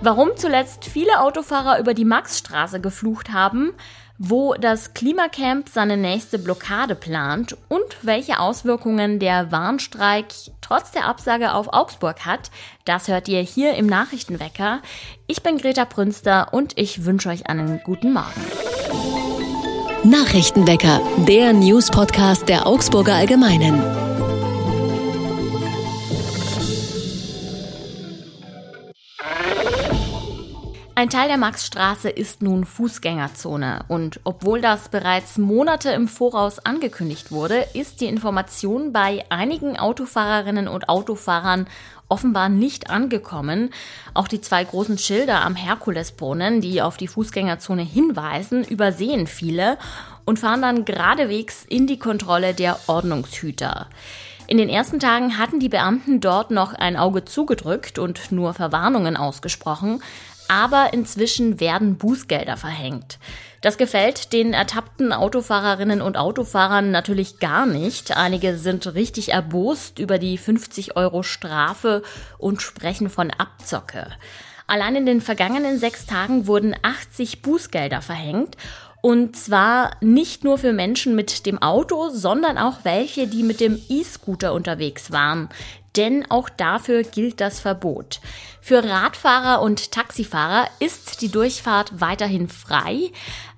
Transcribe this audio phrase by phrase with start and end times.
[0.00, 3.72] Warum zuletzt viele Autofahrer über die Maxstraße geflucht haben,
[4.18, 10.26] wo das Klimacamp seine nächste Blockade plant und welche Auswirkungen der Warnstreik
[10.60, 12.50] trotz der Absage auf Augsburg hat,
[12.84, 14.80] das hört ihr hier im Nachrichtenwecker.
[15.26, 18.42] Ich bin Greta Prünster und ich wünsche euch einen guten Morgen.
[20.04, 24.15] Nachrichtenwecker, der News-Podcast der Augsburger Allgemeinen.
[30.98, 37.30] Ein Teil der Maxstraße ist nun Fußgängerzone und obwohl das bereits Monate im Voraus angekündigt
[37.30, 41.66] wurde, ist die Information bei einigen Autofahrerinnen und Autofahrern
[42.08, 43.74] offenbar nicht angekommen.
[44.14, 49.76] Auch die zwei großen Schilder am Herkulesbrunnen, die auf die Fußgängerzone hinweisen, übersehen viele
[50.24, 53.88] und fahren dann geradewegs in die Kontrolle der Ordnungshüter.
[54.48, 59.18] In den ersten Tagen hatten die Beamten dort noch ein Auge zugedrückt und nur Verwarnungen
[59.18, 60.00] ausgesprochen
[60.48, 63.18] aber inzwischen werden Bußgelder verhängt.
[63.62, 68.16] Das gefällt den ertappten Autofahrerinnen und Autofahrern natürlich gar nicht.
[68.16, 72.02] Einige sind richtig erbost über die 50 Euro Strafe
[72.38, 74.06] und sprechen von Abzocke.
[74.66, 78.56] Allein in den vergangenen sechs Tagen wurden 80 Bußgelder verhängt.
[79.00, 83.80] Und zwar nicht nur für Menschen mit dem Auto, sondern auch welche, die mit dem
[83.88, 85.48] E-Scooter unterwegs waren
[85.96, 88.20] denn auch dafür gilt das Verbot.
[88.66, 93.12] Für Radfahrer und Taxifahrer ist die Durchfahrt weiterhin frei,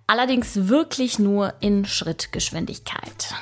[0.07, 3.35] allerdings wirklich nur in Schrittgeschwindigkeit.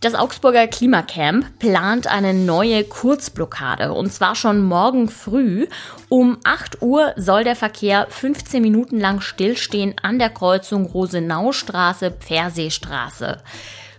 [0.00, 5.66] Das Augsburger Klimacamp plant eine neue Kurzblockade und zwar schon morgen früh.
[6.08, 13.42] Um 8 Uhr soll der Verkehr 15 Minuten lang stillstehen an der Kreuzung Rosenaustraße-Pferseestraße.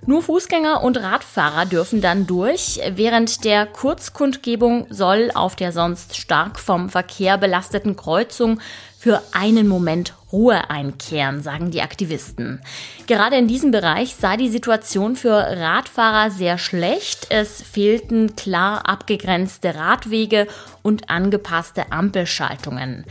[0.05, 2.79] Nur Fußgänger und Radfahrer dürfen dann durch.
[2.95, 8.59] Während der Kurzkundgebung soll auf der sonst stark vom Verkehr belasteten Kreuzung
[8.99, 12.61] für einen Moment Ruhe einkehren, sagen die Aktivisten.
[13.05, 17.27] Gerade in diesem Bereich sei die Situation für Radfahrer sehr schlecht.
[17.30, 20.47] Es fehlten klar abgegrenzte Radwege
[20.83, 23.05] und angepasste Ampelschaltungen.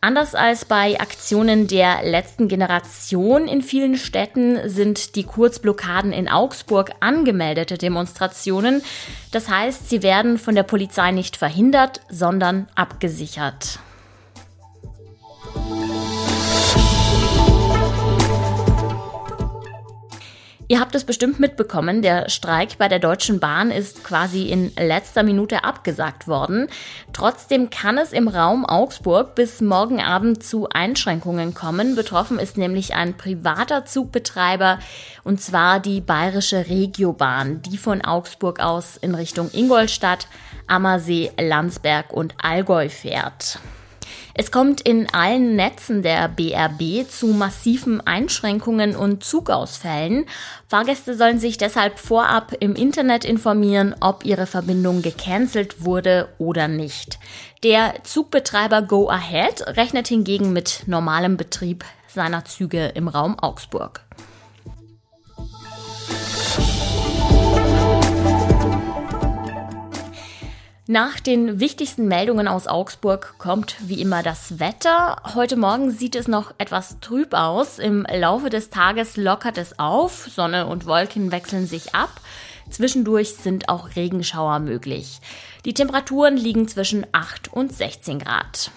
[0.00, 6.92] Anders als bei Aktionen der letzten Generation in vielen Städten sind die Kurzblockaden in Augsburg
[7.00, 8.82] angemeldete Demonstrationen.
[9.32, 13.80] Das heißt, sie werden von der Polizei nicht verhindert, sondern abgesichert.
[20.70, 25.22] Ihr habt es bestimmt mitbekommen, der Streik bei der Deutschen Bahn ist quasi in letzter
[25.22, 26.68] Minute abgesagt worden.
[27.14, 31.96] Trotzdem kann es im Raum Augsburg bis morgen Abend zu Einschränkungen kommen.
[31.96, 34.78] Betroffen ist nämlich ein privater Zugbetreiber
[35.24, 40.28] und zwar die bayerische Regiobahn, die von Augsburg aus in Richtung Ingolstadt,
[40.66, 43.58] Ammersee, Landsberg und Allgäu fährt.
[44.40, 50.26] Es kommt in allen Netzen der BRB zu massiven Einschränkungen und Zugausfällen.
[50.68, 57.18] Fahrgäste sollen sich deshalb vorab im Internet informieren, ob ihre Verbindung gecancelt wurde oder nicht.
[57.64, 64.04] Der Zugbetreiber Go Ahead rechnet hingegen mit normalem Betrieb seiner Züge im Raum Augsburg.
[70.90, 75.16] Nach den wichtigsten Meldungen aus Augsburg kommt wie immer das Wetter.
[75.34, 77.78] Heute Morgen sieht es noch etwas trüb aus.
[77.78, 80.30] Im Laufe des Tages lockert es auf.
[80.34, 82.22] Sonne und Wolken wechseln sich ab.
[82.70, 85.20] Zwischendurch sind auch Regenschauer möglich.
[85.66, 88.70] Die Temperaturen liegen zwischen 8 und 16 Grad.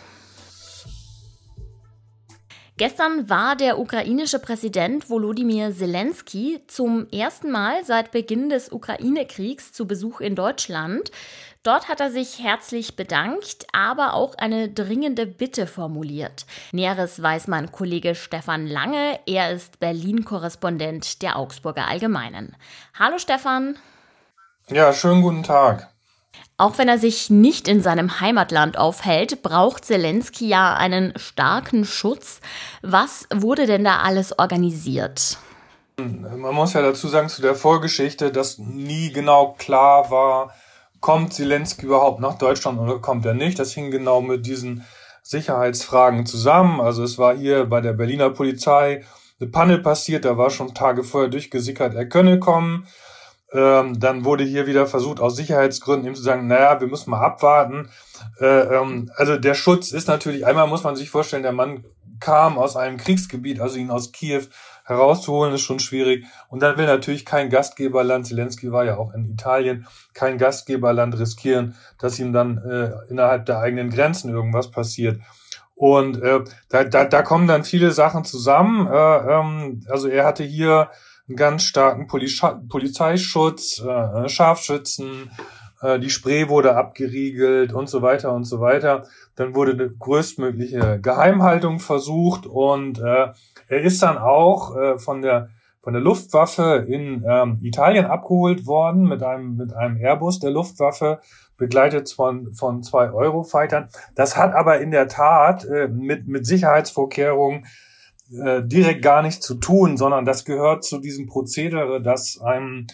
[2.81, 9.86] Gestern war der ukrainische Präsident Volodymyr Zelensky zum ersten Mal seit Beginn des Ukraine-Kriegs zu
[9.86, 11.12] Besuch in Deutschland.
[11.62, 16.47] Dort hat er sich herzlich bedankt, aber auch eine dringende Bitte formuliert.
[16.72, 19.19] Näheres weiß mein Kollege Stefan Lange.
[19.28, 22.56] Er ist Berlin-Korrespondent der Augsburger Allgemeinen.
[22.98, 23.77] Hallo Stefan.
[24.69, 25.90] Ja, schönen guten Tag.
[26.57, 32.39] Auch wenn er sich nicht in seinem Heimatland aufhält, braucht Zelensky ja einen starken Schutz.
[32.83, 35.38] Was wurde denn da alles organisiert?
[35.98, 40.54] Man muss ja dazu sagen, zu der Vorgeschichte, dass nie genau klar war,
[41.00, 43.60] kommt Zelensky überhaupt nach Deutschland oder kommt er nicht?
[43.60, 44.86] Das hing genau mit diesen
[45.24, 46.80] Sicherheitsfragen zusammen.
[46.80, 49.04] Also es war hier bei der Berliner Polizei
[49.39, 52.88] eine Panne passiert, da war schon Tage vorher durchgesickert, er könne kommen.
[53.53, 57.21] Ähm, dann wurde hier wieder versucht, aus Sicherheitsgründen ihm zu sagen, naja, wir müssen mal
[57.21, 57.89] abwarten.
[58.39, 61.83] Äh, ähm, also der Schutz ist natürlich, einmal muss man sich vorstellen, der Mann
[62.19, 64.44] kam aus einem Kriegsgebiet, also ihn aus Kiew
[64.86, 66.25] herauszuholen, ist schon schwierig.
[66.50, 71.75] Und dann will natürlich kein Gastgeberland, Zelensky war ja auch in Italien, kein Gastgeberland riskieren,
[72.00, 75.19] dass ihm dann äh, innerhalb der eigenen Grenzen irgendwas passiert.
[75.75, 78.88] Und äh, da, da, da kommen dann viele Sachen zusammen.
[78.88, 80.89] Äh, ähm, also er hatte hier
[81.31, 85.31] einen ganz starken Poliz Polizeischutz, äh, Scharfschützen,
[85.81, 89.06] äh, die Spree wurde abgeriegelt und so weiter und so weiter.
[89.36, 93.30] Dann wurde eine größtmögliche Geheimhaltung versucht und äh,
[93.68, 95.50] er ist dann auch äh, von der
[95.83, 101.22] von der Luftwaffe in ähm, Italien abgeholt worden mit einem mit einem Airbus der Luftwaffe
[101.57, 103.88] begleitet von von zwei Eurofightern.
[104.16, 107.66] Das hat aber in der Tat äh, mit mit Sicherheitsvorkehrungen
[108.31, 112.88] äh, direkt gar nichts zu tun, sondern das gehört zu diesem Prozedere, dass einem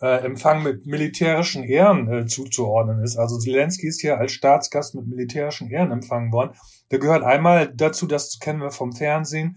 [0.00, 3.16] äh, Empfang mit militärischen Ehren äh, zuzuordnen ist.
[3.16, 6.52] Also Zelensky ist hier als Staatsgast mit militärischen Ehren empfangen worden.
[6.90, 9.56] Da gehört einmal dazu, das kennen wir vom Fernsehen,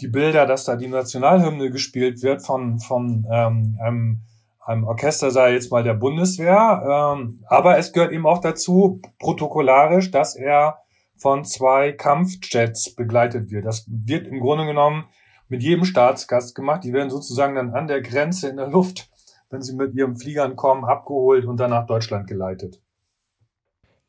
[0.00, 4.22] die Bilder, dass da die Nationalhymne gespielt wird von, von ähm, einem,
[4.64, 7.14] einem Orchester, sei jetzt mal der Bundeswehr.
[7.16, 10.83] Ähm, aber es gehört eben auch dazu, protokollarisch, dass er
[11.16, 13.64] von zwei Kampfjets begleitet wird.
[13.64, 15.06] Das wird im Grunde genommen
[15.48, 16.84] mit jedem Staatsgast gemacht.
[16.84, 19.08] Die werden sozusagen dann an der Grenze in der Luft,
[19.50, 22.80] wenn sie mit ihren Fliegern kommen, abgeholt und dann nach Deutschland geleitet.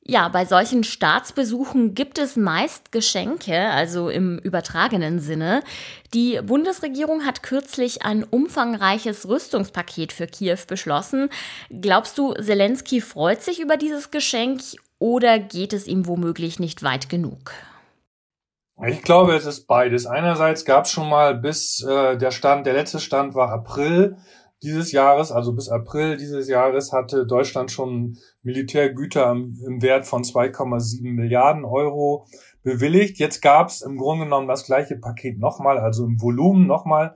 [0.07, 5.63] Ja, bei solchen Staatsbesuchen gibt es meist Geschenke, also im übertragenen Sinne.
[6.13, 11.30] Die Bundesregierung hat kürzlich ein umfangreiches Rüstungspaket für Kiew beschlossen.
[11.72, 14.62] Glaubst du, Zelensky freut sich über dieses Geschenk
[15.00, 17.51] oder geht es ihm womöglich nicht weit genug?
[18.88, 20.06] Ich glaube, es ist beides.
[20.06, 24.18] Einerseits gab es schon mal bis äh, der Stand, der letzte Stand war April
[24.62, 30.24] dieses Jahres, also bis April dieses Jahres hatte Deutschland schon Militärgüter im, im Wert von
[30.24, 32.27] 2,7 Milliarden Euro
[32.63, 33.18] bewilligt.
[33.18, 37.15] Jetzt gab es im Grunde genommen das gleiche Paket nochmal, also im Volumen nochmal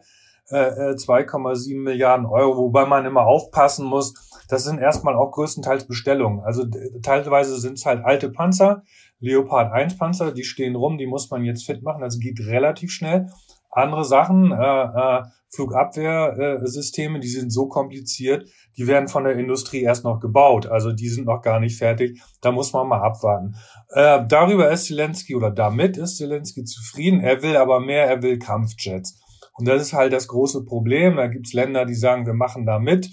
[0.50, 4.14] äh, 2,7 äh, Milliarden Euro, wobei man immer aufpassen muss,
[4.50, 6.42] das sind erstmal auch größtenteils Bestellungen.
[6.42, 6.66] Also
[7.04, 8.84] teilweise sind es halt alte Panzer,
[9.20, 12.92] Leopard 1 Panzer, die stehen rum, die muss man jetzt fit machen, das geht relativ
[12.92, 13.28] schnell.
[13.72, 20.04] Andere Sachen, äh, äh, Flugabwehrsysteme, die sind so kompliziert, die werden von der Industrie erst
[20.04, 20.68] noch gebaut.
[20.68, 22.22] Also die sind noch gar nicht fertig.
[22.42, 23.56] Da muss man mal abwarten.
[23.90, 27.20] Äh, darüber ist Zelensky oder damit ist Zelensky zufrieden.
[27.20, 29.20] Er will aber mehr, er will Kampfjets.
[29.60, 31.18] Und das ist halt das große Problem.
[31.18, 33.10] Da gibt's Länder, die sagen, wir machen da mit,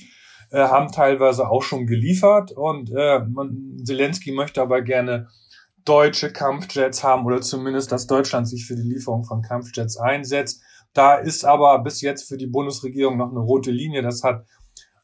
[0.51, 2.53] äh, haben teilweise auch schon geliefert.
[2.53, 3.21] Und äh,
[3.85, 5.29] Zelensky möchte aber gerne
[5.85, 10.63] deutsche Kampfjets haben oder zumindest, dass Deutschland sich für die Lieferung von Kampfjets einsetzt.
[10.93, 14.03] Da ist aber bis jetzt für die Bundesregierung noch eine rote Linie.
[14.03, 14.47] Das hat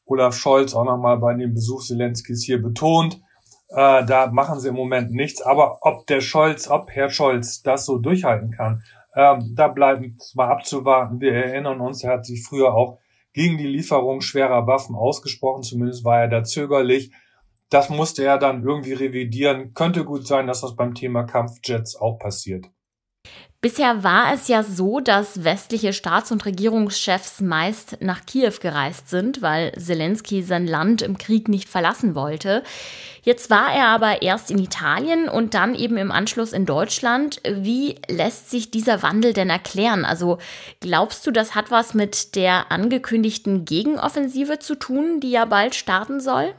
[0.04, 3.20] Olaf Scholz auch nochmal bei dem Besuch Zelenskis hier betont.
[3.68, 5.42] Äh, da machen sie im Moment nichts.
[5.42, 10.04] Aber ob der Scholz, ob Herr Scholz das so durchhalten kann, äh, da bleibt
[10.34, 11.20] mal abzuwarten.
[11.20, 12.98] Wir erinnern uns, er hat sich früher auch
[13.32, 15.62] gegen die Lieferung schwerer Waffen ausgesprochen.
[15.62, 17.12] Zumindest war er da zögerlich.
[17.70, 19.72] Das musste er dann irgendwie revidieren.
[19.72, 22.66] Könnte gut sein, dass das beim Thema Kampfjets auch passiert.
[23.62, 29.40] Bisher war es ja so, dass westliche Staats- und Regierungschefs meist nach Kiew gereist sind,
[29.40, 32.64] weil Zelensky sein Land im Krieg nicht verlassen wollte.
[33.22, 37.40] Jetzt war er aber erst in Italien und dann eben im Anschluss in Deutschland.
[37.48, 40.04] Wie lässt sich dieser Wandel denn erklären?
[40.04, 40.38] Also
[40.80, 46.18] glaubst du, das hat was mit der angekündigten Gegenoffensive zu tun, die ja bald starten
[46.18, 46.52] soll?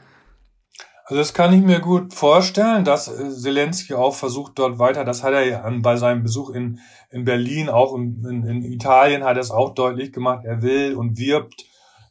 [1.06, 5.22] Also das kann ich mir gut vorstellen, dass äh, Zelensky auch versucht dort weiter, das
[5.22, 6.80] hat er ja bei seinem Besuch in,
[7.10, 10.94] in Berlin, auch in, in, in Italien hat er es auch deutlich gemacht, er will
[10.94, 11.66] und wirbt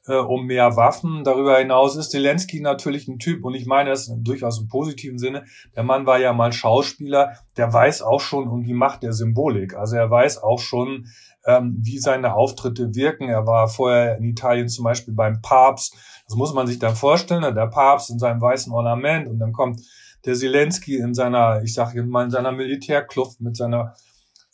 [0.05, 1.23] äh, um mehr Waffen.
[1.23, 5.45] Darüber hinaus ist Zelensky natürlich ein Typ, und ich meine das durchaus im positiven Sinne,
[5.75, 9.73] der Mann war ja mal Schauspieler, der weiß auch schon um die Macht der Symbolik.
[9.75, 11.07] Also er weiß auch schon,
[11.45, 13.27] ähm, wie seine Auftritte wirken.
[13.27, 15.95] Er war vorher in Italien zum Beispiel beim Papst,
[16.27, 17.53] das muss man sich dann vorstellen, ne?
[17.53, 19.81] der Papst in seinem weißen Ornament und dann kommt
[20.25, 23.95] der Zelensky in seiner, ich sage jetzt mal, in seiner Militärkluft mit seiner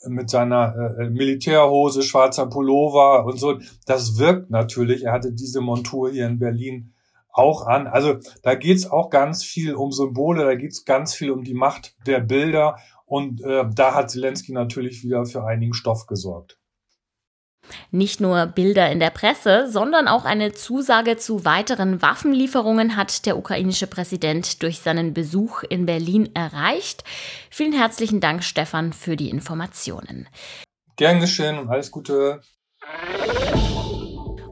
[0.07, 3.59] mit seiner äh, Militärhose, schwarzer Pullover und so.
[3.85, 5.03] Das wirkt natürlich.
[5.03, 6.93] Er hatte diese Montur hier in Berlin
[7.31, 7.88] auch an.
[7.88, 11.95] Also da geht's auch ganz viel um Symbole, da geht's ganz viel um die Macht
[12.05, 12.77] der Bilder.
[13.05, 16.58] Und äh, da hat Zelensky natürlich wieder für einigen Stoff gesorgt.
[17.91, 23.38] Nicht nur Bilder in der Presse, sondern auch eine Zusage zu weiteren Waffenlieferungen hat der
[23.38, 27.03] ukrainische Präsident durch seinen Besuch in Berlin erreicht.
[27.49, 30.27] Vielen herzlichen Dank, Stefan, für die Informationen.
[30.95, 32.41] Gern geschehen und alles Gute.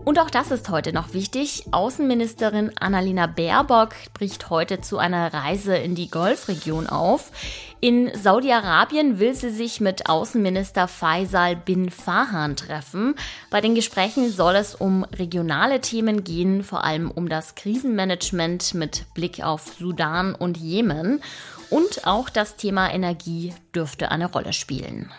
[0.08, 1.66] Und auch das ist heute noch wichtig.
[1.72, 7.34] Außenministerin Annalena Baerbock bricht heute zu einer Reise in die Golfregion auf.
[7.82, 13.16] In Saudi-Arabien will sie sich mit Außenminister Faisal bin Farhan treffen.
[13.50, 19.14] Bei den Gesprächen soll es um regionale Themen gehen, vor allem um das Krisenmanagement mit
[19.14, 21.22] Blick auf Sudan und Jemen.
[21.70, 25.12] Und auch das Thema Energie dürfte eine Rolle spielen.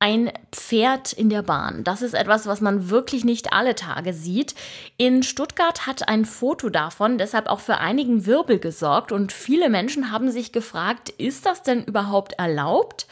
[0.00, 1.82] Ein Pferd in der Bahn.
[1.82, 4.54] Das ist etwas, was man wirklich nicht alle Tage sieht.
[4.96, 10.12] In Stuttgart hat ein Foto davon deshalb auch für einigen Wirbel gesorgt und viele Menschen
[10.12, 13.08] haben sich gefragt, ist das denn überhaupt erlaubt?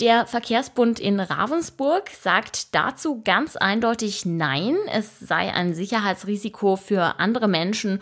[0.00, 4.76] Der Verkehrsbund in Ravensburg sagt dazu ganz eindeutig Nein.
[4.92, 8.00] Es sei ein Sicherheitsrisiko für andere Menschen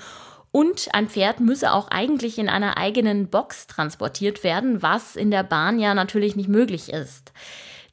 [0.53, 5.43] und ein Pferd müsse auch eigentlich in einer eigenen Box transportiert werden, was in der
[5.43, 7.33] Bahn ja natürlich nicht möglich ist.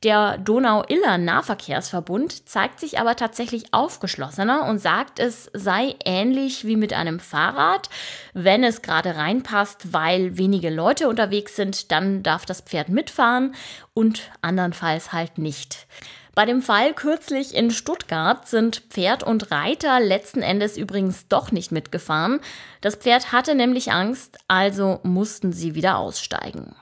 [0.03, 7.22] Der Donau-Iller-Nahverkehrsverbund zeigt sich aber tatsächlich aufgeschlossener und sagt, es sei ähnlich wie mit einem
[7.22, 7.88] Fahrrad.
[8.33, 13.55] Wenn es gerade reinpasst, weil wenige Leute unterwegs sind, dann darf das Pferd mitfahren
[13.93, 15.88] und andernfalls halt nicht.
[16.36, 21.72] Bei dem Fall kürzlich in Stuttgart sind Pferd und Reiter letzten Endes übrigens doch nicht
[21.72, 22.41] mitgefahren.
[22.81, 26.75] Das Pferd hatte nämlich Angst, also mussten sie wieder aussteigen.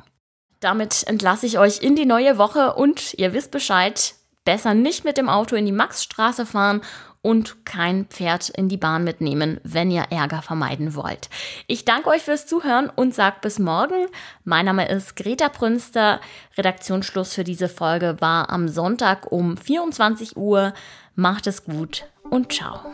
[0.62, 4.14] Damit entlasse ich euch in die neue Woche und ihr wisst Bescheid,
[4.46, 6.82] besser nicht mit dem Auto in die Maxstraße fahren
[7.24, 11.30] und kein Pferd in die Bahn mitnehmen, wenn ihr Ärger vermeiden wollt.
[11.66, 14.08] Ich danke euch fürs Zuhören und sag bis morgen.
[14.44, 16.22] Mein Name ist Greta Prünster.
[16.58, 20.74] Redaktionsschluss für diese Folge war am Sonntag um 24 Uhr.
[21.16, 22.94] Macht es gut und ciao.